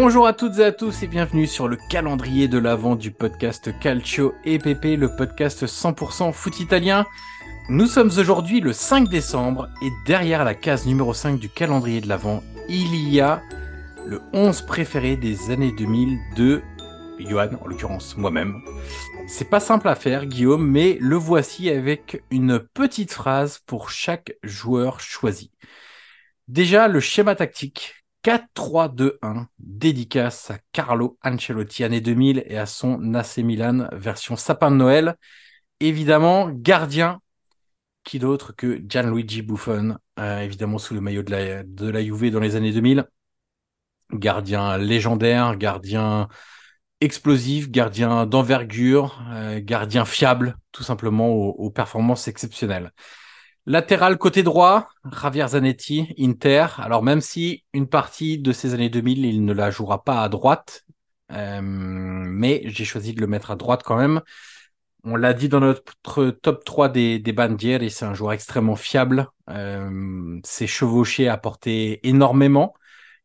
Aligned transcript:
Bonjour 0.00 0.28
à 0.28 0.32
toutes 0.32 0.60
et 0.60 0.64
à 0.64 0.70
tous 0.70 1.02
et 1.02 1.08
bienvenue 1.08 1.48
sur 1.48 1.66
le 1.66 1.76
calendrier 1.90 2.46
de 2.46 2.56
l'avant 2.56 2.94
du 2.94 3.10
podcast 3.10 3.76
Calcio 3.80 4.32
EPP, 4.44 4.96
le 4.96 5.08
podcast 5.16 5.66
100% 5.66 6.32
foot 6.32 6.60
italien. 6.60 7.04
Nous 7.68 7.86
sommes 7.86 8.12
aujourd'hui 8.16 8.60
le 8.60 8.72
5 8.72 9.08
décembre 9.08 9.68
et 9.82 9.90
derrière 10.06 10.44
la 10.44 10.54
case 10.54 10.86
numéro 10.86 11.12
5 11.14 11.40
du 11.40 11.48
calendrier 11.48 12.00
de 12.00 12.08
l'Avent, 12.08 12.44
il 12.68 12.94
y 13.12 13.20
a 13.20 13.42
le 14.06 14.20
11 14.34 14.62
préféré 14.62 15.16
des 15.16 15.50
années 15.50 15.72
2000 15.72 16.16
de 16.36 16.62
Johan, 17.18 17.50
en 17.60 17.66
l'occurrence 17.66 18.16
moi-même. 18.16 18.62
C'est 19.26 19.50
pas 19.50 19.58
simple 19.58 19.88
à 19.88 19.96
faire, 19.96 20.26
Guillaume, 20.26 20.64
mais 20.64 20.96
le 21.00 21.16
voici 21.16 21.70
avec 21.70 22.22
une 22.30 22.60
petite 22.60 23.12
phrase 23.12 23.58
pour 23.66 23.90
chaque 23.90 24.36
joueur 24.44 25.00
choisi. 25.00 25.50
Déjà, 26.46 26.86
le 26.86 27.00
schéma 27.00 27.34
tactique 27.34 27.97
4-3-2-1, 28.24 29.46
dédicace 29.58 30.50
à 30.50 30.58
Carlo 30.72 31.18
Ancelotti 31.24 31.84
année 31.84 32.00
2000 32.00 32.44
et 32.46 32.58
à 32.58 32.66
son 32.66 33.14
AC 33.14 33.38
Milan 33.38 33.88
version 33.92 34.36
sapin 34.36 34.70
de 34.70 34.76
Noël. 34.76 35.16
Évidemment, 35.80 36.50
gardien 36.50 37.20
qui 38.04 38.18
d'autre 38.18 38.52
que 38.56 38.82
Gianluigi 38.88 39.42
Buffon, 39.42 39.98
euh, 40.18 40.40
évidemment 40.40 40.78
sous 40.78 40.94
le 40.94 41.00
maillot 41.00 41.22
de 41.22 41.30
la, 41.30 41.62
de 41.62 41.92
Juve 42.00 42.30
dans 42.30 42.40
les 42.40 42.56
années 42.56 42.72
2000. 42.72 43.06
Gardien 44.14 44.78
légendaire, 44.78 45.56
gardien 45.56 46.28
explosif, 47.00 47.70
gardien 47.70 48.26
d'envergure, 48.26 49.22
euh, 49.30 49.60
gardien 49.62 50.04
fiable, 50.04 50.56
tout 50.72 50.82
simplement 50.82 51.28
aux, 51.28 51.70
performances 51.70 52.28
exceptionnelles. 52.28 52.92
Latéral 53.68 54.16
côté 54.16 54.42
droit, 54.42 54.88
Javier 55.20 55.46
Zanetti, 55.48 56.14
Inter. 56.18 56.68
Alors 56.78 57.02
même 57.02 57.20
si 57.20 57.64
une 57.74 57.86
partie 57.86 58.38
de 58.38 58.50
ces 58.50 58.72
années 58.72 58.88
2000, 58.88 59.26
il 59.26 59.44
ne 59.44 59.52
la 59.52 59.70
jouera 59.70 60.04
pas 60.04 60.22
à 60.22 60.30
droite, 60.30 60.86
euh, 61.32 61.60
mais 61.62 62.62
j'ai 62.64 62.86
choisi 62.86 63.12
de 63.12 63.20
le 63.20 63.26
mettre 63.26 63.50
à 63.50 63.56
droite 63.56 63.82
quand 63.84 63.98
même. 63.98 64.22
On 65.04 65.16
l'a 65.16 65.34
dit 65.34 65.50
dans 65.50 65.60
notre 65.60 66.30
top 66.30 66.64
3 66.64 66.88
des, 66.88 67.18
des 67.18 67.34
et 67.84 67.90
c'est 67.90 68.06
un 68.06 68.14
joueur 68.14 68.32
extrêmement 68.32 68.74
fiable. 68.74 69.28
Euh, 69.50 70.40
c'est 70.44 70.66
chevauché, 70.66 71.28
apporté 71.28 72.00
énormément, 72.08 72.72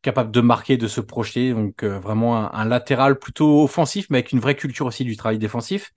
capable 0.02 0.30
de 0.30 0.42
marquer, 0.42 0.76
de 0.76 0.90
se 0.90 1.00
projeter. 1.00 1.54
Donc 1.54 1.84
euh, 1.84 2.00
vraiment 2.00 2.54
un, 2.54 2.66
latéral 2.66 3.18
plutôt 3.18 3.64
offensif, 3.64 4.08
mais 4.10 4.18
avec 4.18 4.34
une 4.34 4.42
vraie 4.42 4.56
culture 4.56 4.88
aussi 4.88 5.06
du 5.06 5.16
travail 5.16 5.38
défensif. 5.38 5.94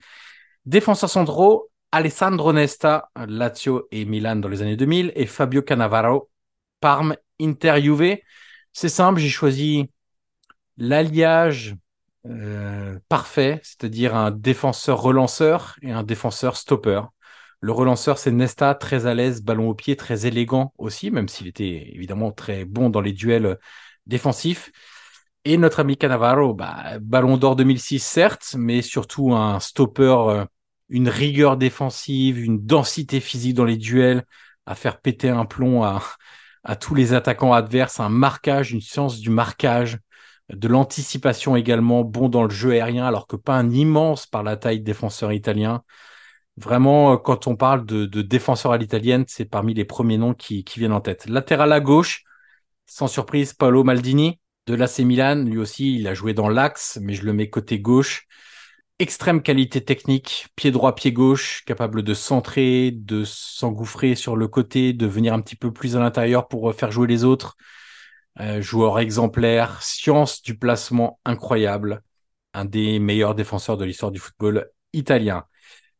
Défenseur 0.65 1.09
centraux, 1.09 1.69
Alessandro 1.91 2.53
Nesta, 2.53 3.09
Lazio 3.27 3.87
et 3.91 4.05
Milan 4.05 4.35
dans 4.37 4.49
les 4.49 4.61
années 4.61 4.75
2000, 4.75 5.13
et 5.15 5.25
Fabio 5.25 5.61
Cannavaro, 5.61 6.29
Parme, 6.79 7.15
Inter 7.39 7.81
Juve. 7.81 8.17
C'est 8.73 8.89
simple, 8.89 9.19
j'ai 9.19 9.29
choisi 9.29 9.89
l'alliage 10.77 11.75
euh, 12.25 12.99
parfait, 13.09 13.61
c'est-à-dire 13.63 14.15
un 14.15 14.31
défenseur 14.31 15.01
relanceur 15.01 15.75
et 15.81 15.91
un 15.91 16.03
défenseur 16.03 16.57
stopper. 16.57 17.01
Le 17.59 17.71
relanceur, 17.71 18.17
c'est 18.17 18.31
Nesta, 18.31 18.75
très 18.75 19.05
à 19.05 19.13
l'aise, 19.13 19.41
ballon 19.41 19.69
au 19.69 19.73
pied, 19.73 19.95
très 19.95 20.27
élégant 20.27 20.73
aussi, 20.77 21.09
même 21.09 21.27
s'il 21.27 21.47
était 21.47 21.91
évidemment 21.93 22.31
très 22.31 22.65
bon 22.65 22.89
dans 22.89 23.01
les 23.01 23.13
duels 23.13 23.57
défensifs. 24.05 24.71
Et 25.45 25.57
notre 25.57 25.79
ami 25.79 25.97
Cannavaro, 25.97 26.53
bah, 26.53 26.99
ballon 26.99 27.37
d'or 27.37 27.55
2006, 27.55 27.99
certes, 27.99 28.55
mais 28.57 28.81
surtout 28.81 29.33
un 29.33 29.59
stopper, 29.59 30.15
euh, 30.29 30.45
une 30.89 31.09
rigueur 31.09 31.57
défensive, 31.57 32.43
une 32.43 32.65
densité 32.65 33.19
physique 33.19 33.55
dans 33.55 33.65
les 33.65 33.77
duels, 33.77 34.25
à 34.65 34.75
faire 34.75 34.99
péter 35.01 35.29
un 35.29 35.45
plomb 35.45 35.83
à, 35.83 36.01
tous 36.75 36.95
les 36.95 37.13
attaquants 37.13 37.53
adverses, 37.53 37.99
un 37.99 38.09
marquage, 38.09 38.71
une 38.73 38.81
science 38.81 39.19
du 39.19 39.29
marquage, 39.29 39.99
de 40.49 40.67
l'anticipation 40.67 41.55
également, 41.55 42.03
bon 42.03 42.29
dans 42.29 42.43
le 42.43 42.49
jeu 42.49 42.71
aérien, 42.71 43.05
alors 43.05 43.27
que 43.27 43.35
pas 43.35 43.55
un 43.55 43.69
immense 43.69 44.27
par 44.27 44.43
la 44.43 44.57
taille 44.57 44.81
défenseur 44.81 45.31
italien. 45.33 45.83
Vraiment, 46.57 47.13
euh, 47.13 47.17
quand 47.17 47.47
on 47.47 47.55
parle 47.55 47.85
de, 47.85 48.05
de 48.05 48.21
défenseur 48.21 48.71
à 48.71 48.77
l'italienne, 48.77 49.25
c'est 49.27 49.45
parmi 49.45 49.73
les 49.73 49.85
premiers 49.85 50.17
noms 50.17 50.33
qui, 50.33 50.63
qui, 50.63 50.79
viennent 50.79 50.93
en 50.93 51.01
tête. 51.01 51.27
Latéral 51.27 51.71
à 51.71 51.79
gauche, 51.79 52.23
sans 52.85 53.07
surprise, 53.07 53.53
Paolo 53.53 53.83
Maldini 53.83 54.39
de 54.67 54.75
l'AC 54.75 54.99
Milan. 54.99 55.35
Lui 55.45 55.57
aussi, 55.57 55.95
il 55.95 56.07
a 56.07 56.13
joué 56.13 56.33
dans 56.33 56.49
l'axe, 56.49 56.99
mais 57.01 57.13
je 57.13 57.23
le 57.23 57.33
mets 57.33 57.49
côté 57.49 57.79
gauche. 57.79 58.27
Extrême 58.99 59.43
qualité 59.43 59.85
technique, 59.85 60.47
pied 60.55 60.71
droit, 60.71 60.95
pied 60.95 61.11
gauche, 61.11 61.63
capable 61.65 62.01
de 62.01 62.15
centrer, 62.15 62.89
de 62.89 63.23
s'engouffrer 63.25 64.15
sur 64.15 64.35
le 64.35 64.47
côté, 64.47 64.91
de 64.91 65.05
venir 65.05 65.35
un 65.35 65.41
petit 65.41 65.55
peu 65.55 65.71
plus 65.71 65.95
à 65.95 65.99
l'intérieur 65.99 66.47
pour 66.47 66.73
faire 66.73 66.91
jouer 66.91 67.07
les 67.07 67.23
autres. 67.23 67.57
Euh, 68.39 68.59
joueur 68.59 68.99
exemplaire, 68.99 69.81
science 69.83 70.41
du 70.41 70.57
placement 70.57 71.19
incroyable, 71.25 72.01
un 72.55 72.65
des 72.65 72.97
meilleurs 72.97 73.35
défenseurs 73.35 73.77
de 73.77 73.85
l'histoire 73.85 74.11
du 74.11 74.19
football 74.19 74.67
italien. 74.93 75.45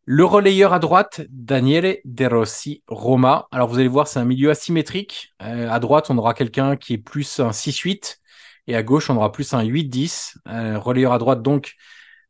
Le 0.06 0.26
relayeur 0.26 0.74
à 0.74 0.80
droite, 0.80 1.22
Daniele 1.30 2.00
De 2.04 2.26
Rossi, 2.26 2.82
Roma. 2.88 3.48
Alors 3.52 3.68
vous 3.68 3.78
allez 3.78 3.88
voir, 3.88 4.08
c'est 4.08 4.20
un 4.20 4.26
milieu 4.26 4.50
asymétrique. 4.50 5.36
Euh, 5.44 5.70
à 5.70 5.80
droite, 5.80 6.10
on 6.10 6.18
aura 6.18 6.34
quelqu'un 6.34 6.78
qui 6.78 6.94
est 6.94 6.98
plus 6.98 7.40
un 7.40 7.52
6-8 7.52 8.22
et 8.68 8.76
à 8.76 8.82
gauche, 8.82 9.10
on 9.10 9.18
aura 9.18 9.32
plus 9.32 9.54
un 9.54 9.64
8-10. 9.64 10.38
Euh, 10.48 10.80
relayeur 10.80 11.14
à 11.14 11.20
droite, 11.20 11.42
donc 11.42 11.76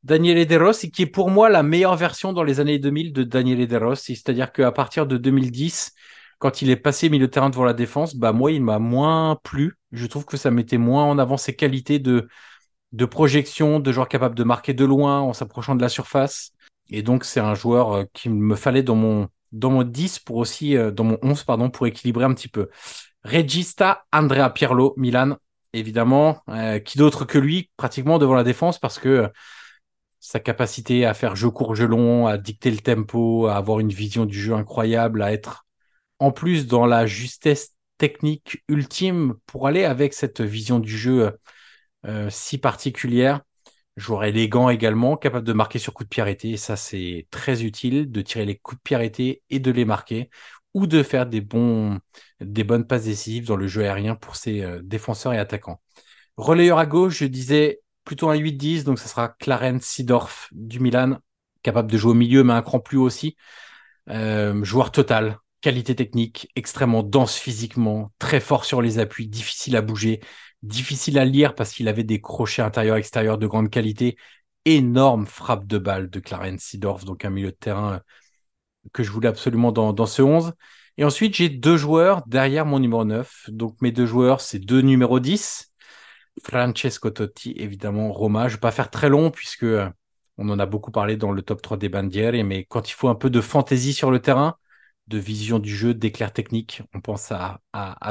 Daniele 0.04 0.46
De 0.46 0.56
Rossi, 0.56 0.92
qui 0.92 1.04
est 1.04 1.08
pour 1.08 1.30
moi 1.30 1.50
la 1.50 1.64
meilleure 1.64 1.96
version 1.96 2.34
dans 2.34 2.44
les 2.44 2.60
années 2.60 2.80
2000 2.80 3.14
de 3.14 3.24
Daniele 3.24 3.68
De 3.68 3.78
Rossi. 3.78 4.16
C'est-à-dire 4.16 4.52
qu'à 4.52 4.72
partir 4.72 5.08
de 5.08 5.18
2010, 5.18 5.94
quand 6.40 6.62
il 6.62 6.70
est 6.70 6.76
passé 6.76 7.10
milieu 7.10 7.28
de 7.28 7.32
terrain 7.32 7.50
devant 7.50 7.66
la 7.66 7.74
défense, 7.74 8.16
bah 8.16 8.32
moi, 8.32 8.52
il 8.52 8.64
m'a 8.64 8.80
moins 8.80 9.38
plu. 9.44 9.78
Je 9.92 10.06
trouve 10.06 10.26
que 10.26 10.38
ça 10.38 10.52
mettait 10.52 10.78
moins 10.78 11.06
en 11.06 11.18
avant 11.18 11.38
ses 11.38 11.56
qualités 11.56 12.00
de, 12.00 12.28
de 12.92 13.06
projection, 13.06 13.80
de 13.80 13.92
joueur 13.92 14.08
capable 14.08 14.36
de 14.36 14.44
marquer 14.44 14.74
de 14.74 14.86
loin 14.86 15.20
en 15.22 15.34
s'approchant 15.34 15.76
de 15.76 15.82
la 15.82 15.90
surface. 15.90 16.52
Et 16.90 17.02
donc, 17.02 17.24
c'est 17.26 17.40
un 17.40 17.56
joueur 17.56 17.94
euh, 17.94 18.04
qui 18.14 18.30
me 18.30 18.56
fallait 18.56 18.84
dans 18.84 18.96
mon, 18.96 19.28
dans 19.52 19.72
mon 19.72 19.84
10 19.84 20.20
pour 20.20 20.38
aussi, 20.38 20.78
euh, 20.78 20.92
dans 20.92 21.04
mon 21.04 21.18
11, 21.22 21.44
pardon, 21.44 21.70
pour 21.70 21.88
équilibrer 21.88 22.26
un 22.26 22.34
petit 22.34 22.48
peu. 22.48 22.70
Regista 23.24 24.06
Andrea 24.14 24.50
Pirlo, 24.52 24.94
Milan, 24.98 25.38
évidemment. 25.74 26.42
Euh, 26.50 26.80
qui 26.80 26.98
d'autre 26.98 27.26
que 27.26 27.38
lui, 27.38 27.72
pratiquement 27.78 28.20
devant 28.20 28.36
la 28.36 28.44
défense, 28.44 28.80
parce 28.80 29.00
que 29.00 29.30
sa 30.28 30.42
capacité 30.42 31.06
à 31.06 31.14
faire 31.14 31.38
jeu 31.38 31.50
court, 31.50 31.74
jeu 31.74 31.88
long, 31.88 32.28
à 32.28 32.38
dicter 32.38 32.70
le 32.70 32.80
tempo, 32.80 33.48
à 33.48 33.56
avoir 33.56 33.80
une 33.80 33.94
vision 33.94 34.26
du 34.26 34.38
jeu 34.38 34.54
incroyable, 34.54 35.22
à 35.22 35.32
être 35.32 35.66
en 36.20 36.34
plus 36.34 36.68
dans 36.68 36.86
la 36.86 37.06
justesse 37.06 37.76
technique 37.98 38.62
ultime 38.68 39.36
pour 39.46 39.68
aller 39.68 39.86
avec 39.86 40.14
cette 40.14 40.42
vision 40.42 40.80
du 40.80 40.98
jeu 40.98 41.32
euh, 42.06 42.30
si 42.30 42.58
particulière. 42.58 43.42
Joueur 43.96 44.26
élégant 44.26 44.70
également, 44.70 45.16
capable 45.16 45.48
de 45.48 45.54
marquer 45.54 45.80
sur 45.80 45.94
coup 45.94 46.04
de 46.04 46.10
pied 46.10 46.22
arrêté. 46.22 46.50
Et 46.52 46.58
ça, 46.58 46.76
c'est 46.76 47.26
très 47.32 47.64
utile 47.64 48.12
de 48.12 48.22
tirer 48.22 48.44
les 48.44 48.58
coups 48.58 48.80
de 48.80 48.84
pied 48.84 48.96
arrêtés 48.98 49.44
et 49.50 49.60
de 49.60 49.72
les 49.72 49.86
marquer 49.86 50.30
ou 50.74 50.88
de 50.88 51.04
faire 51.04 51.26
des 51.26 51.40
bons, 51.40 52.00
des 52.42 52.66
bonnes 52.66 52.86
passes 52.86 53.06
décisives 53.06 53.48
dans 53.48 53.56
le 53.56 53.68
jeu 53.68 53.84
aérien 53.84 54.16
pour 54.16 54.36
ses 54.36 54.62
euh, 54.62 54.82
défenseurs 54.84 55.32
et 55.32 55.40
attaquants. 55.40 55.82
Relayeur 56.36 56.80
à 56.80 56.86
gauche, 56.86 57.20
je 57.20 57.26
disais 57.26 57.80
plutôt 58.08 58.30
un 58.30 58.38
8-10, 58.38 58.86
donc 58.86 59.00
ça 59.00 59.10
sera 59.10 59.28
Clarence 59.28 59.84
Sidorf 59.84 60.48
du 60.54 60.80
Milan, 60.80 61.18
capable 61.62 61.92
de 61.92 61.98
jouer 61.98 62.12
au 62.12 62.16
milieu, 62.16 62.42
mais 62.42 62.54
un 62.54 62.62
cran 62.62 62.80
plus 62.80 62.98
haut 62.98 63.04
aussi. 63.04 63.36
Euh, 64.10 64.64
joueur 64.64 64.94
total, 64.94 65.40
qualité 65.60 65.94
technique, 65.94 66.50
extrêmement 66.56 67.04
dense 67.04 67.36
physiquement, 67.36 68.14
très 68.18 68.40
fort 68.40 68.64
sur 68.64 68.82
les 68.82 68.98
appuis, 69.00 69.28
difficile 69.28 69.76
à 69.76 69.82
bouger, 69.82 70.22
difficile 70.64 71.20
à 71.20 71.26
lire 71.26 71.54
parce 71.54 71.74
qu'il 71.74 71.90
avait 71.90 72.06
des 72.06 72.22
crochets 72.22 72.62
intérieurs-extérieurs 72.62 73.38
de 73.38 73.46
grande 73.46 73.70
qualité, 73.70 74.16
énorme 74.64 75.26
frappe 75.26 75.68
de 75.68 75.78
balle 75.78 76.10
de 76.10 76.22
Clarence 76.22 76.62
Sidorf, 76.62 77.04
donc 77.04 77.26
un 77.26 77.30
milieu 77.30 77.52
de 77.52 77.58
terrain 77.58 77.96
euh, 77.96 78.00
que 78.94 79.04
je 79.04 79.12
voulais 79.12 79.28
absolument 79.28 79.74
dans, 79.74 80.06
ce 80.06 80.22
11. 80.22 80.54
Et 80.98 81.04
ensuite, 81.04 81.36
j'ai 81.36 81.50
deux 81.50 81.76
joueurs 81.76 82.24
derrière 82.26 82.66
mon 82.66 82.80
numéro 82.80 83.04
9. 83.04 83.50
Donc 83.50 83.82
mes 83.82 83.92
deux 83.92 84.06
joueurs, 84.06 84.40
c'est 84.40 84.60
deux 84.60 84.80
numéros 84.80 85.20
10. 85.20 85.74
Francesco 86.44 87.10
Totti, 87.10 87.54
évidemment, 87.58 88.12
Roma. 88.12 88.48
Je 88.48 88.56
vais 88.56 88.60
pas 88.60 88.72
faire 88.72 88.90
très 88.90 89.10
long 89.10 89.32
puisque 89.32 89.64
euh, 89.64 89.90
on 90.38 90.50
en 90.50 90.60
a 90.60 90.66
beaucoup 90.66 90.92
parlé 90.92 91.18
dans 91.18 91.32
le 91.32 91.42
top 91.42 91.62
3 91.62 91.78
des 91.78 91.90
bandières, 91.90 92.34
mais 92.46 92.66
quand 92.66 92.90
il 92.90 92.94
faut 92.94 93.10
un 93.10 93.16
peu 93.16 93.30
de 93.30 93.42
fantaisie 93.42 93.94
sur 93.94 94.12
le 94.12 94.20
terrain, 94.20 94.58
de 95.08 95.18
vision 95.18 95.60
du 95.60 95.74
jeu, 95.76 95.94
d'éclair 95.94 96.34
technique, 96.34 96.82
on 96.94 97.02
pense 97.02 97.32
à, 97.32 97.60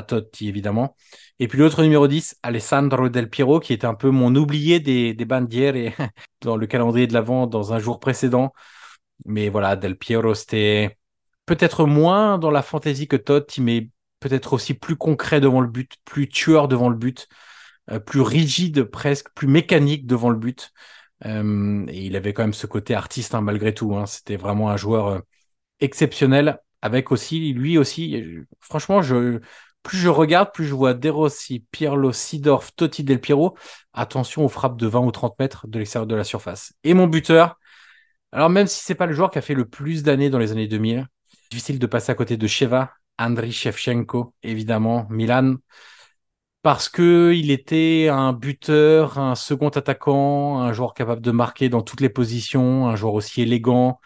Totti, 0.09 0.49
évidemment. 0.49 0.97
Et 1.39 1.49
puis 1.49 1.59
l'autre 1.59 1.83
numéro 1.83 2.09
10, 2.09 2.39
Alessandro 2.43 3.09
Del 3.09 3.29
Piero, 3.29 3.61
qui 3.61 3.73
était 3.73 3.87
un 3.87 3.95
peu 3.95 4.11
mon 4.11 4.35
oublié 4.35 4.81
des, 4.81 5.15
des 5.15 5.25
bandières 5.25 5.75
dans 6.41 6.57
le 6.57 6.67
calendrier 6.67 7.07
de 7.07 7.13
l'avant 7.15 7.47
dans 7.47 7.73
un 7.73 7.79
jour 7.79 8.01
précédent. 8.01 8.53
Mais 9.27 9.49
voilà, 9.49 9.77
Del 9.77 9.97
Piero, 9.97 10.35
c'était 10.35 10.99
peut-être 11.47 11.87
moins 11.87 12.39
dans 12.39 12.51
la 12.51 12.63
fantaisie 12.63 13.09
que 13.09 13.17
Totti, 13.17 13.61
mais 13.63 13.91
peut-être 14.21 14.53
aussi 14.55 14.75
plus 14.75 14.97
concret 14.97 15.41
devant 15.41 15.61
le 15.61 15.69
but, 15.69 15.97
plus 16.05 16.29
tueur 16.29 16.69
devant 16.69 16.89
le 16.89 16.97
but. 16.97 17.29
Euh, 17.91 18.01
plus 18.01 18.21
rigide 18.21 18.85
presque, 18.85 19.29
plus 19.35 19.47
mécanique 19.47 20.07
devant 20.07 20.31
le 20.31 20.37
but. 20.37 20.73
Euh, 21.25 21.85
et 21.89 22.07
il 22.07 22.17
avait 22.17 22.33
quand 22.33 22.43
même 22.43 22.53
ce 22.53 22.67
côté 22.67 22.95
artiste 22.95 23.35
hein, 23.35 23.41
malgré 23.41 23.75
tout. 23.75 23.97
Hein. 23.97 24.07
C'était 24.07 24.37
vraiment 24.37 24.71
un 24.71 24.77
joueur 24.77 25.07
euh, 25.09 25.21
exceptionnel, 25.81 26.59
avec 26.83 27.13
aussi 27.13 27.53
lui 27.53 27.79
aussi. 27.79 28.25
franchement, 28.61 29.03
je, 29.03 29.41
plus 29.83 29.99
je 29.99 30.09
regarde, 30.09 30.53
plus 30.53 30.67
je 30.67 30.75
vois 30.75 30.95
De 30.95 31.09
Rossi, 31.09 31.65
Pirlo, 31.71 32.13
Sidorf, 32.13 32.75
Totti 32.75 33.05
Del 33.05 33.21
Piero. 33.21 33.57
Attention 33.93 34.45
aux 34.45 34.49
frappes 34.49 34.77
de 34.79 34.87
20 34.87 35.01
ou 35.01 35.11
30 35.13 35.39
mètres 35.39 35.67
de 35.69 35.79
l'extérieur 35.79 36.07
de 36.07 36.15
la 36.17 36.25
surface. 36.25 36.73
Et 36.85 36.95
mon 36.95 37.07
buteur. 37.07 37.59
Alors 38.33 38.51
même 38.51 38.67
si 38.67 38.85
c'est 38.85 38.95
pas 38.97 39.07
le 39.07 39.15
joueur 39.15 39.31
qui 39.31 39.39
a 39.39 39.43
fait 39.43 39.55
le 39.55 39.67
plus 39.67 40.03
d'années 40.03 40.31
dans 40.31 40.39
les 40.39 40.53
années 40.53 40.67
2000, 40.67 41.07
difficile 41.51 41.79
de 41.79 41.87
passer 41.87 42.11
à 42.13 42.15
côté 42.15 42.37
de 42.37 42.47
Sheva, 42.47 42.93
Andriy 43.19 43.53
Shevchenko, 43.53 44.35
évidemment, 44.43 45.07
Milan 45.09 45.57
parce 46.67 46.89
que 46.89 47.33
il 47.33 47.53
était 47.53 48.09
un 48.11 48.33
buteur, 48.33 49.19
un 49.21 49.37
second 49.37 49.69
attaquant, 49.69 50.59
un 50.59 50.73
joueur 50.73 50.95
capable 50.95 51.21
de 51.23 51.31
marquer 51.31 51.69
dans 51.69 51.81
toutes 51.81 52.01
les 52.01 52.09
positions, 52.09 52.89
un 52.89 52.97
joueur 52.97 53.15
aussi 53.15 53.41
élégant, 53.43 54.01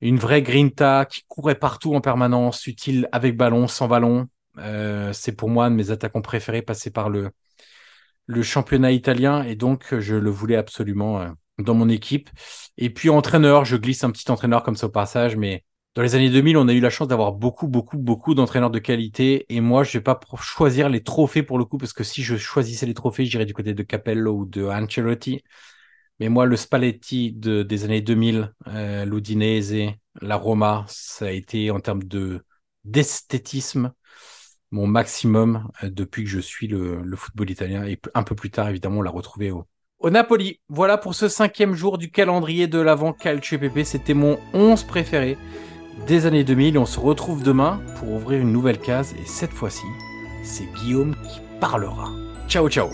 une 0.00 0.16
vraie 0.16 0.42
grinta 0.42 1.06
qui 1.06 1.24
courait 1.26 1.56
partout 1.56 1.96
en 1.96 2.00
permanence, 2.00 2.68
utile 2.68 3.08
avec 3.10 3.36
ballon, 3.36 3.66
sans 3.66 3.88
ballon. 3.88 4.28
Euh, 4.58 5.12
c'est 5.12 5.32
pour 5.32 5.50
moi 5.50 5.64
un 5.64 5.70
de 5.72 5.74
mes 5.74 5.90
attaquants 5.90 6.22
préférés 6.22 6.62
passé 6.62 6.92
par 6.92 7.10
le 7.10 7.32
le 8.26 8.42
championnat 8.44 8.92
italien 8.92 9.42
et 9.42 9.56
donc 9.56 9.98
je 9.98 10.14
le 10.14 10.30
voulais 10.30 10.56
absolument 10.56 11.20
euh, 11.20 11.30
dans 11.58 11.74
mon 11.74 11.88
équipe. 11.88 12.30
Et 12.78 12.90
puis 12.90 13.10
entraîneur, 13.10 13.64
je 13.64 13.76
glisse 13.76 14.04
un 14.04 14.12
petit 14.12 14.30
entraîneur 14.30 14.62
comme 14.62 14.76
ça 14.76 14.86
au 14.86 14.90
passage, 14.90 15.34
mais 15.36 15.64
dans 15.94 16.02
les 16.02 16.14
années 16.14 16.30
2000, 16.30 16.56
on 16.56 16.68
a 16.68 16.72
eu 16.72 16.80
la 16.80 16.88
chance 16.88 17.08
d'avoir 17.08 17.32
beaucoup, 17.32 17.68
beaucoup, 17.68 17.98
beaucoup 17.98 18.34
d'entraîneurs 18.34 18.70
de 18.70 18.78
qualité. 18.78 19.44
Et 19.50 19.60
moi, 19.60 19.84
je 19.84 19.92
vais 19.98 20.02
pas 20.02 20.18
choisir 20.40 20.88
les 20.88 21.02
trophées 21.02 21.42
pour 21.42 21.58
le 21.58 21.66
coup, 21.66 21.76
parce 21.76 21.92
que 21.92 22.02
si 22.02 22.22
je 22.22 22.36
choisissais 22.36 22.86
les 22.86 22.94
trophées, 22.94 23.26
j'irais 23.26 23.44
du 23.44 23.52
côté 23.52 23.74
de 23.74 23.82
Capello 23.82 24.32
ou 24.38 24.44
de 24.46 24.64
Ancelotti. 24.64 25.42
Mais 26.18 26.28
moi, 26.30 26.46
le 26.46 26.56
Spalletti 26.56 27.32
de, 27.32 27.62
des 27.62 27.84
années 27.84 28.00
2000, 28.00 28.52
euh, 28.68 29.04
l'Udinese, 29.04 29.92
la 30.20 30.36
Roma, 30.36 30.84
ça 30.88 31.26
a 31.26 31.30
été 31.30 31.70
en 31.70 31.80
termes 31.80 32.04
de 32.04 32.44
d'esthétisme 32.84 33.92
mon 34.72 34.86
maximum 34.86 35.68
euh, 35.84 35.90
depuis 35.90 36.24
que 36.24 36.30
je 36.30 36.40
suis 36.40 36.66
le, 36.66 37.02
le, 37.02 37.16
football 37.16 37.50
italien. 37.50 37.84
Et 37.84 38.00
un 38.14 38.22
peu 38.22 38.34
plus 38.34 38.50
tard, 38.50 38.68
évidemment, 38.68 38.98
on 38.98 39.02
l'a 39.02 39.10
retrouvé 39.10 39.50
au, 39.50 39.66
au 39.98 40.10
Napoli. 40.10 40.60
Voilà 40.68 40.98
pour 40.98 41.14
ce 41.14 41.28
cinquième 41.28 41.74
jour 41.74 41.98
du 41.98 42.10
calendrier 42.10 42.66
de 42.66 42.80
l'avant 42.80 43.12
Calcio 43.12 43.58
PP. 43.58 43.84
C'était 43.84 44.14
mon 44.14 44.38
11 44.54 44.82
préféré 44.84 45.36
des 46.06 46.26
années 46.26 46.44
2000. 46.44 46.78
On 46.78 46.86
se 46.86 47.00
retrouve 47.00 47.42
demain 47.42 47.80
pour 47.98 48.12
ouvrir 48.12 48.40
une 48.40 48.52
nouvelle 48.52 48.78
case 48.78 49.14
et 49.14 49.26
cette 49.26 49.52
fois-ci, 49.52 49.86
c'est 50.42 50.68
Guillaume 50.74 51.14
qui 51.22 51.40
parlera. 51.60 52.10
Ciao 52.48 52.68
ciao 52.68 52.88